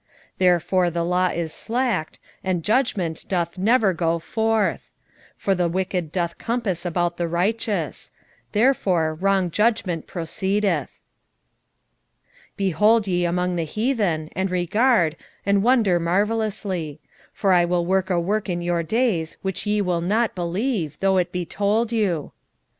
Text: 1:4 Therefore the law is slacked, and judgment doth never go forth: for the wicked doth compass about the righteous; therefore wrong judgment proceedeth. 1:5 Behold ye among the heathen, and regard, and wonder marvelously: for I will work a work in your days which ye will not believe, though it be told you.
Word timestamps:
1:4 0.01 0.07
Therefore 0.39 0.89
the 0.89 1.03
law 1.05 1.27
is 1.27 1.53
slacked, 1.53 2.17
and 2.43 2.63
judgment 2.63 3.23
doth 3.29 3.59
never 3.59 3.93
go 3.93 4.17
forth: 4.17 4.89
for 5.37 5.53
the 5.53 5.69
wicked 5.69 6.11
doth 6.11 6.39
compass 6.39 6.87
about 6.87 7.17
the 7.17 7.27
righteous; 7.27 8.09
therefore 8.51 9.13
wrong 9.13 9.51
judgment 9.51 10.07
proceedeth. 10.07 11.01
1:5 12.53 12.57
Behold 12.57 13.05
ye 13.07 13.25
among 13.25 13.57
the 13.57 13.63
heathen, 13.63 14.31
and 14.35 14.49
regard, 14.49 15.15
and 15.45 15.61
wonder 15.61 15.99
marvelously: 15.99 16.99
for 17.31 17.53
I 17.53 17.63
will 17.63 17.85
work 17.85 18.09
a 18.09 18.19
work 18.19 18.49
in 18.49 18.63
your 18.63 18.81
days 18.81 19.37
which 19.43 19.67
ye 19.67 19.81
will 19.81 20.01
not 20.01 20.33
believe, 20.33 20.97
though 20.99 21.17
it 21.17 21.31
be 21.31 21.45
told 21.45 21.91
you. 21.91 22.31